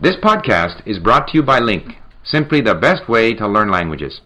[0.00, 4.20] This podcast is brought to you by Link, simply the best way to learn languages.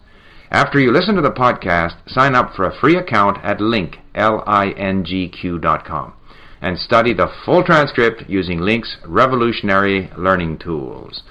[0.51, 5.57] After you listen to the podcast, sign up for a free account at link, L-I-N-G-Q
[5.59, 6.13] dot com,
[6.61, 11.23] and study the full transcript using Link's revolutionary learning tools.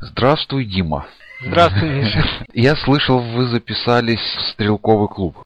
[0.00, 1.06] Здравствуй, Дима.
[1.42, 2.44] Здравствуй, Миша.
[2.52, 5.36] Я слышал, вы записались в стрелковый клуб.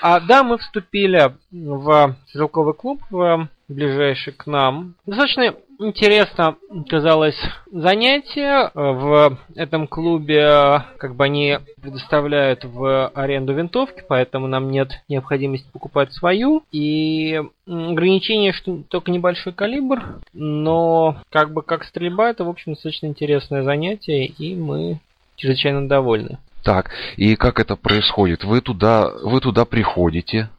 [0.00, 4.94] А, да, мы вступили в стрелковый клуб, в ближайший к нам.
[5.04, 6.55] Достаточно интересно
[6.89, 7.37] казалось
[7.71, 8.71] занятие.
[8.73, 16.13] В этом клубе как бы они предоставляют в аренду винтовки, поэтому нам нет необходимости покупать
[16.13, 16.63] свою.
[16.71, 23.07] И ограничение, что только небольшой калибр, но как бы как стрельба, это, в общем, достаточно
[23.07, 24.99] интересное занятие, и мы
[25.35, 26.37] чрезвычайно довольны.
[26.63, 28.43] Так, и как это происходит?
[28.43, 30.49] Вы туда, вы туда приходите,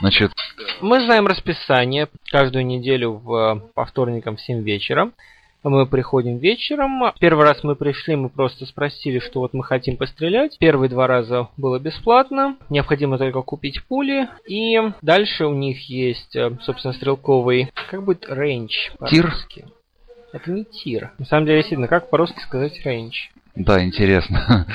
[0.00, 0.32] значит...
[0.80, 5.10] Мы знаем расписание каждую неделю в, по вторникам в 7 вечера.
[5.64, 7.12] Мы приходим вечером.
[7.18, 10.56] Первый раз мы пришли, мы просто спросили, что вот мы хотим пострелять.
[10.58, 12.56] Первые два раза было бесплатно.
[12.70, 14.28] Необходимо только купить пули.
[14.46, 18.90] И дальше у них есть, э, собственно, стрелковый, как будет, range.
[19.08, 19.34] Тир?
[20.32, 21.10] Это не тир.
[21.18, 23.28] На самом деле, действительно, как по-русски сказать range?
[23.56, 24.66] Да, интересно.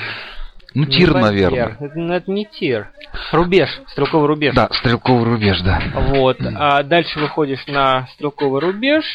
[0.74, 1.24] Ну, Не тир, вольер.
[1.24, 1.78] наверное.
[1.80, 2.90] Это, ну, это не тир.
[3.32, 4.56] Рубеж, стрелковый рубеж.
[4.56, 5.82] Да, стрелковый рубеж, да.
[5.94, 6.38] Вот.
[6.42, 9.06] А дальше выходишь на стрелковый рубеж.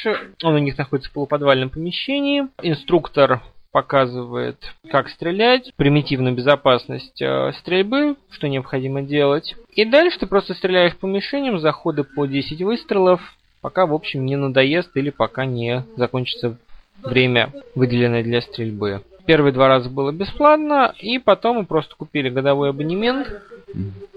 [0.42, 2.44] Он у них находится в полуподвальном помещении.
[2.62, 3.42] Инструктор
[3.72, 4.56] показывает,
[4.90, 9.54] как стрелять, примитивную безопасность э, стрельбы, что необходимо делать.
[9.74, 13.20] И дальше ты просто стреляешь по мишеням, заходы по 10 выстрелов,
[13.60, 16.56] пока, в общем, не надоест или пока не закончится
[17.02, 19.02] время, выделенное для стрельбы.
[19.28, 23.28] Первые два раза было бесплатно, и потом мы просто купили годовой абонемент,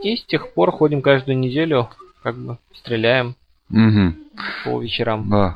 [0.01, 1.89] и с тех пор ходим каждую неделю,
[2.23, 3.35] как бы стреляем
[3.69, 4.13] Угу.
[4.63, 5.29] по вечерам.
[5.29, 5.55] Да,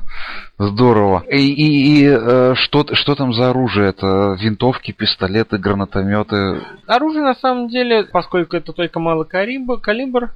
[0.57, 1.23] здорово.
[1.29, 3.89] И, и, и, э, что, что там за оружие?
[3.89, 6.61] Это винтовки, пистолеты, гранатометы?
[6.85, 10.31] Оружие на самом деле, поскольку это только малый калибр, калибр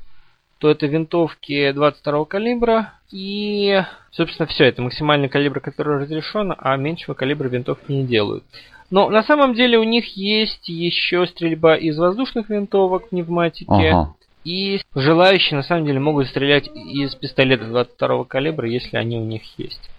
[0.60, 4.66] то это винтовки 22 калибра и, собственно, все.
[4.66, 8.44] Это максимальный калибр, который разрешен, а меньшего калибра винтовки не делают.
[8.92, 13.70] Но на самом деле у них есть еще стрельба из воздушных винтовок, пневматики.
[13.70, 14.16] Ага.
[14.44, 19.44] И желающие на самом деле могут стрелять из пистолетов 22 калибра, если они у них
[19.58, 19.90] есть.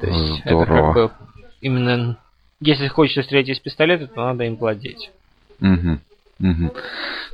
[0.00, 0.92] То есть это Здорово.
[0.92, 1.10] как бы
[1.60, 2.18] именно
[2.60, 5.10] если хочется стрелять из пистолета, то надо им владеть.
[5.60, 6.00] Мгм.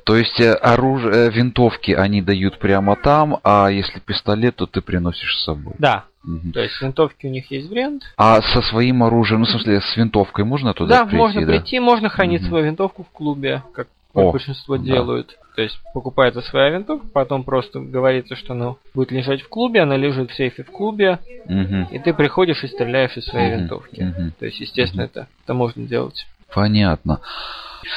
[0.05, 4.81] То есть э, оружие, э, винтовки они дают прямо там, а если пистолет, то ты
[4.81, 5.75] приносишь с собой.
[5.79, 6.53] Да, Мгм.
[6.53, 8.05] то есть винтовки у них есть вариант.
[8.17, 11.47] А со своим оружием, ну, в смысле, с винтовкой можно туда да, прийти, можно да?
[11.47, 12.49] прийти, можно хранить Мгм.
[12.49, 14.85] свою винтовку в клубе, как О, большинство да.
[14.85, 15.37] делают.
[15.57, 19.97] То есть покупается своя винтовка, потом просто говорится, что она будет лежать в клубе, она
[19.97, 21.89] лежит в сейфе в клубе, Мгм.
[21.91, 23.61] и ты приходишь и стреляешь из своей Мгм.
[23.63, 24.01] винтовки.
[24.01, 24.33] Мгм.
[24.39, 26.27] То есть, естественно, это, это можно делать.
[26.55, 27.21] Понятно.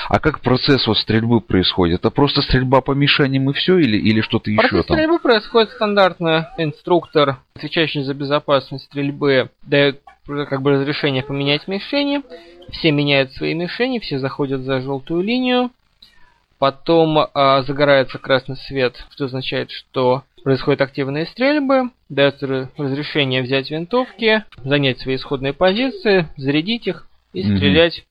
[0.10, 2.00] А как процесс вот стрельбы происходит?
[2.00, 4.98] Это просто стрельба по мишеням и все, или, или что-то еще Процесс там?
[4.98, 6.50] стрельбы происходит стандартно.
[6.58, 12.22] Инструктор, отвечающий за безопасность стрельбы, дает как бы разрешение поменять мишени.
[12.72, 15.72] Все меняют свои мишени, все заходят за желтую линию.
[16.58, 21.92] Потом а, загорается красный свет, что означает, что происходят активные стрельбы.
[22.10, 27.58] Ра- разрешение взять винтовки, занять свои исходные позиции, зарядить их и Мгм.
[27.58, 28.06] стрелять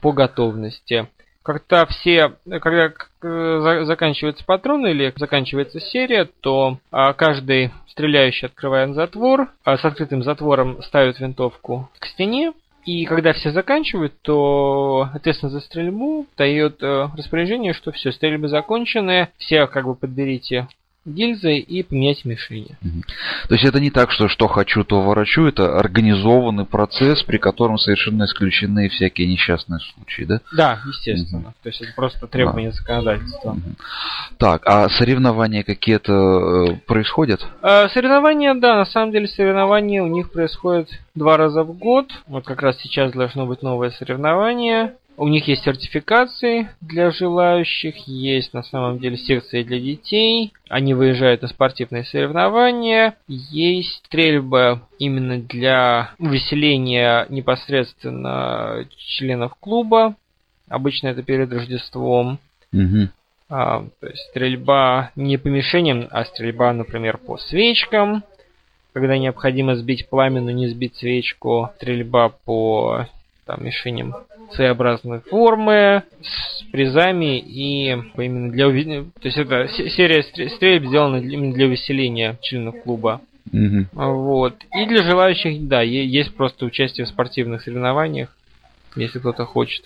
[0.00, 1.08] по готовности.
[1.42, 2.90] Когда все, когда э,
[3.22, 10.24] за- заканчиваются патроны или заканчивается серия, то а, каждый стреляющий открывает затвор, а с открытым
[10.24, 12.52] затвором ставит винтовку к стене,
[12.84, 19.28] и когда все заканчивают, то ответственно за стрельбу дает э, распоряжение, что все, стрельбы закончены,
[19.38, 20.68] все как бы подберите
[21.06, 22.76] гильзы и поменяйте мишени.
[23.48, 25.46] То есть это не так, что что хочу, то ворочу.
[25.46, 30.40] Это организованный процесс, при котором совершенно исключены всякие несчастные случаи, да?
[30.54, 31.54] Да, естественно.
[31.62, 33.52] То есть это просто требование законодательства.
[33.52, 33.76] Мгм.
[34.38, 37.46] Так, а соревнования какие-то э, происходят?
[37.62, 42.06] Э, Соревнования, да, на самом деле соревнования у них происходят два раза в год.
[42.26, 44.94] Вот как раз сейчас должно быть новое соревнование.
[45.18, 50.52] У них есть сертификации для желающих, есть на самом деле секции для детей.
[50.68, 53.16] Они выезжают на спортивные соревнования.
[53.26, 60.16] Есть стрельба именно для увеселения непосредственно членов клуба.
[60.68, 62.38] Обычно это перед Рождеством.
[63.48, 68.22] А, то есть стрельба не по мишеням, а стрельба, например, по свечкам.
[68.92, 71.70] Когда необходимо сбить пламя, но не сбить свечку.
[71.76, 73.06] Стрельба по
[73.46, 74.14] там, мишеням
[74.52, 81.16] своеобразной формы, с призами и именно для То есть это се- серия стр- стрельб сделана
[81.16, 83.20] именно для увеселения членов клуба.
[83.52, 83.88] Мгм.
[83.92, 84.54] Вот.
[84.76, 88.36] И для желающих, да, есть просто участие в спортивных соревнованиях,
[88.96, 89.84] если кто-то хочет.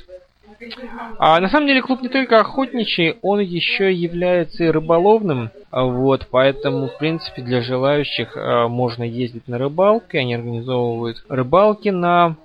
[1.19, 5.51] А на самом деле клуб не только охотничий, он еще является и рыболовным.
[5.73, 10.17] Вот, поэтому, в принципе, для желающих а, можно ездить на рыбалки.
[10.17, 12.37] Они организовывают рыбалки на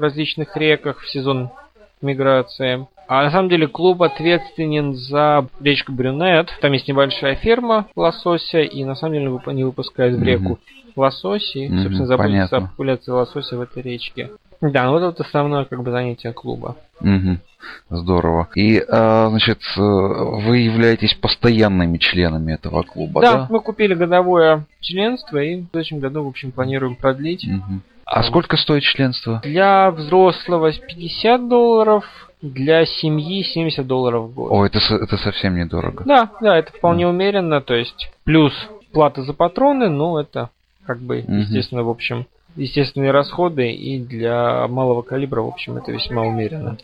[0.00, 1.50] различных реках в сезон
[2.02, 2.86] миграции.
[3.06, 6.48] А на самом деле клуб ответственен за речку Брюнет.
[6.60, 10.60] Там есть небольшая ферма лосося, и на самом деле они выпускают в реку
[10.96, 14.30] лосось, и, Мгм, собственно, заботятся о популяции лосося в этой речке.
[14.60, 16.76] Да, ну вот это основное как бы занятие клуба.
[17.00, 17.40] Мгм.
[17.88, 18.48] Здорово.
[18.54, 23.46] И, а, значит, э, вы являетесь постоянными членами этого клуба, да, да?
[23.50, 27.46] мы купили годовое членство и в следующем году, в общем, планируем продлить.
[27.46, 27.82] Мгм.
[28.10, 29.40] А сколько стоит членство?
[29.44, 32.04] Для взрослого 50 долларов,
[32.42, 34.50] для семьи 70 долларов в год.
[34.50, 36.02] О, это, это совсем недорого.
[36.04, 38.52] Да, да, это вполне умеренно, то есть плюс
[38.92, 40.50] плата за патроны, но это
[40.86, 41.38] как бы, Мгм.
[41.38, 42.26] естественно, в общем,
[42.56, 46.78] естественные расходы, и для малого калибра, в общем, это весьма умеренно.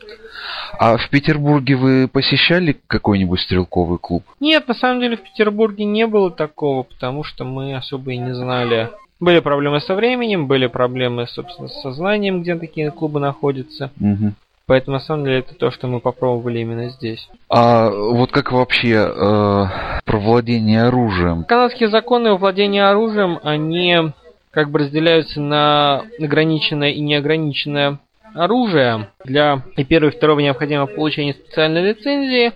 [0.79, 4.23] А в Петербурге вы посещали какой-нибудь стрелковый клуб?
[4.39, 8.33] Нет, на самом деле в Петербурге не было такого, потому что мы особо и не
[8.33, 8.89] знали.
[9.19, 13.91] Были проблемы со временем, были проблемы, собственно, с сознанием, где такие клубы находятся.
[13.97, 14.35] Мгм.
[14.67, 17.29] Поэтому, на самом деле, это то, что мы попробовали именно здесь.
[17.49, 19.65] А вот как вообще э,
[20.03, 21.45] про владение оружием?
[21.45, 24.11] Канадские законы о владении оружием, они
[24.51, 27.99] как бы разделяются на ограниченное и неограниченное
[28.35, 29.07] оружие.
[29.23, 32.51] Для и первого, и второго необходимо получение специальной лицензии.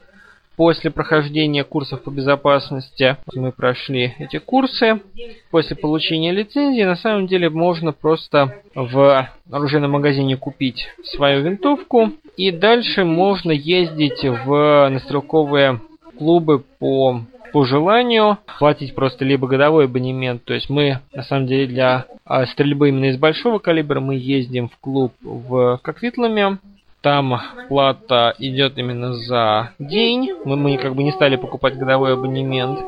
[0.61, 5.01] После прохождения курсов по безопасности мы прошли эти курсы.
[5.49, 12.11] После получения лицензии на самом деле можно просто в оружейном магазине купить свою винтовку.
[12.37, 15.81] И дальше можно ездить в настрелковые
[16.19, 17.21] клубы по
[17.51, 20.43] по желанию платить просто либо годовой абонемент.
[20.45, 24.69] То есть мы, на самом деле, для а, стрельбы именно из большого калибра мы ездим
[24.69, 26.59] в клуб в Коквитламе.
[27.01, 30.31] Там плата идет именно за день.
[30.45, 32.79] Мы, мы как бы не стали покупать годовой абонемент.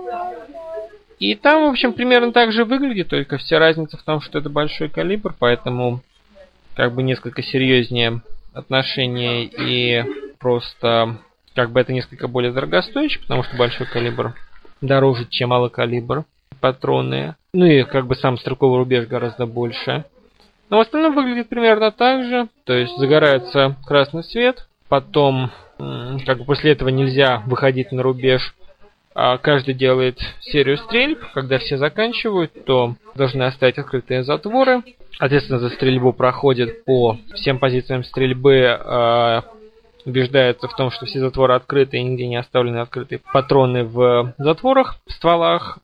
[1.20, 4.50] И там, в общем, примерно так же выглядит, только вся разница в том, что это
[4.50, 6.02] большой калибр, поэтому
[6.76, 8.22] как бы несколько серьезнее
[8.54, 10.04] отношения и
[10.40, 11.18] просто
[11.56, 14.34] как бы это несколько более дорогостоящее, потому что большой калибр
[14.82, 16.26] дороже, чем малый калибр
[16.60, 17.36] патроны.
[17.54, 20.06] Ну и как бы сам стрелковый рубеж гораздо больше.
[20.70, 22.48] Но в остальном выглядит примерно так же.
[22.66, 25.52] То есть загорается красный свет, потом
[26.26, 28.56] как бы после этого нельзя выходить на рубеж.
[29.16, 31.20] А каждый делает серию стрельб.
[31.34, 34.82] Когда все заканчивают, то должны оставить открытые затворы.
[35.20, 39.44] Ответственно за стрельбу проходит по всем позициям стрельбы а,
[40.06, 44.98] убеждается в том, что все затворы открыты и нигде не оставлены открытые патроны в затворах,
[45.06, 45.80] в стволах.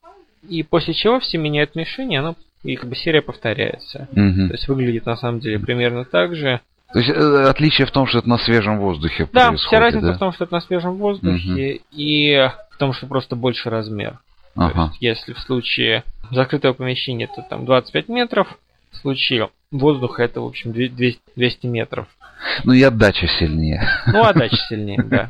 [0.47, 4.07] И после чего все меняют мишени, оно и как бы серия повторяется.
[4.11, 4.47] Мгм.
[4.49, 6.61] То есть выглядит на самом деле примерно так же.
[6.91, 10.07] То есть э, отличие в том, что это на свежем воздухе Да, происходит, вся разница
[10.07, 10.13] да?
[10.13, 14.19] в том, что это на свежем воздухе и в том, что просто больше размер.
[14.55, 14.83] То Ага.
[14.99, 18.57] есть, если в случае закрытого помещения это там 25 метров,
[18.91, 22.07] в случае воздуха это, в общем, 200, 200 метров.
[22.63, 23.87] Ну и отдача сильнее.
[24.07, 25.29] Ну, а дальше сильнее, да.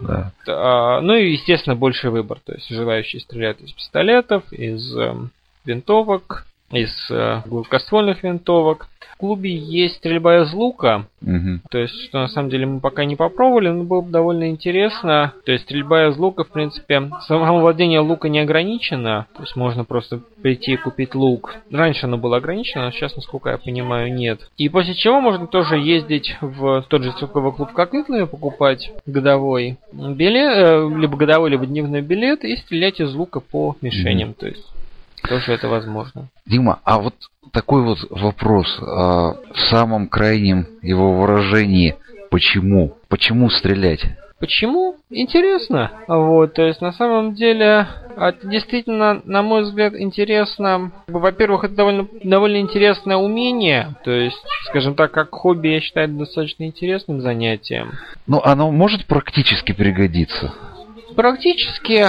[0.00, 0.32] Да.
[0.48, 2.38] А, Ну и, естественно, больший выбор.
[2.44, 5.30] То есть желающие стреляют из пистолетов, из эм,
[5.64, 8.88] винтовок, из э, гладкоствольных винтовок.
[9.14, 11.62] В клубе есть стрельба из лука, Мгм.
[11.70, 15.32] то есть, что на самом деле мы пока не попробовали, но было бы довольно интересно.
[15.46, 19.26] То есть, стрельба из лука, в принципе, само владение лука не ограничено.
[19.36, 21.54] То есть, можно просто прийти и купить лук.
[21.70, 24.40] Раньше оно было ограничено, а сейчас, насколько я понимаю, нет.
[24.58, 29.78] И после чего можно тоже ездить в тот же стрелковый клуб, как Итлами, покупать годовой
[29.92, 34.34] билет, э, либо годовой, либо дневной билет и стрелять из лука по мишеням.
[34.34, 34.66] То есть,
[35.28, 36.28] тоже это возможно.
[36.46, 37.14] Дима, а вот
[37.52, 38.78] такой вот вопрос.
[38.80, 41.96] а, в самом крайнем его выражении,
[42.30, 42.96] почему?
[43.08, 44.04] Почему стрелять?
[44.40, 44.96] Почему?
[45.10, 45.90] Интересно.
[46.08, 50.92] Вот, то есть на самом деле а, это действительно, на мой взгляд, интересно.
[51.06, 53.94] Во-первых, это довольно, довольно интересное умение.
[54.04, 54.36] То есть,
[54.68, 57.92] скажем так, как хобби я считаю это достаточно интересным занятием.
[58.26, 60.52] Ну, оно может практически пригодиться.
[61.16, 62.06] Практически,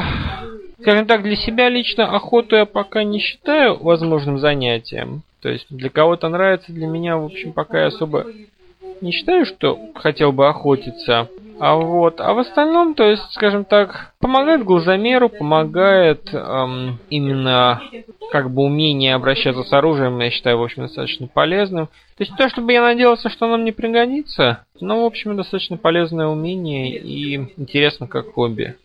[0.79, 5.23] скажем так, для себя лично охоту я пока не считаю возможным занятием.
[5.41, 8.25] То есть для кого-то нравится, для меня, в общем, пока я особо
[9.01, 11.29] не считаю, что хотел бы охотиться.
[11.57, 17.81] А вот, а в остальном, то есть, скажем так, помогает глазомеру, помогает эм, именно
[18.31, 21.87] как бы умение обращаться с оружием, я считаю, в общем, достаточно полезным.
[22.17, 26.27] То есть то, чтобы я надеялся, что оно мне пригодится, но, в общем, достаточно полезное
[26.27, 28.75] умение и интересно как хобби.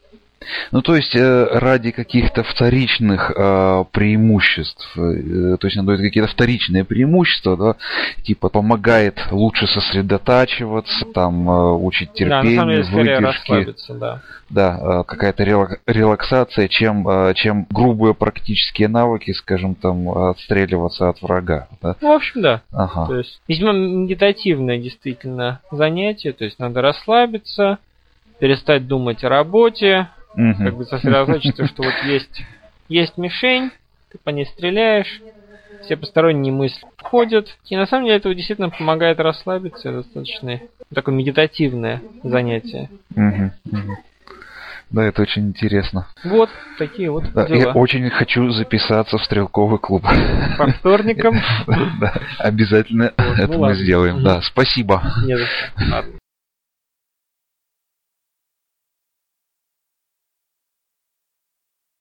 [0.72, 6.30] Ну, то есть э, ради каких-то вторичных э, преимуществ, э, то есть он дает какие-то
[6.30, 7.76] вторичные преимущества, да,
[8.22, 13.92] типа помогает лучше сосредотачиваться, там э, учить терпению, да, на самом деле, выдержки.
[13.92, 15.44] Да, да какая-то
[15.86, 21.68] релаксация, чем, чем грубые практические навыки, скажем, там, отстреливаться от врага.
[21.82, 21.96] Да?
[22.00, 22.62] Ну, в общем, да.
[22.72, 23.06] Ага.
[23.06, 27.78] То есть, видимо, медитативное действительно занятие, то есть надо расслабиться,
[28.38, 30.64] перестать думать о работе, угу.
[30.64, 32.42] как бы сосредоточиться, что вот есть,
[32.88, 33.70] есть мишень,
[34.10, 35.20] ты по ней стреляешь,
[35.82, 37.48] все посторонние мысли входят.
[37.68, 40.60] И на самом деле это действительно помогает расслабиться, достаточно
[40.94, 42.90] такое медитативное занятие.
[43.14, 43.96] Угу, угу.
[44.90, 46.08] Да, это очень интересно.
[46.24, 47.58] Вот такие вот да, дела.
[47.58, 50.04] Я очень хочу записаться в стрелковый клуб.
[50.58, 51.40] По вторникам.
[52.00, 54.24] Да, обязательно это мы сделаем.
[54.24, 55.02] Да, спасибо.
[55.24, 56.19] Не за что.